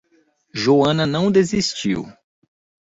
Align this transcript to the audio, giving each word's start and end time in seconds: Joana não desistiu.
Joana 0.53 1.05
não 1.05 1.29
desistiu. 1.31 2.11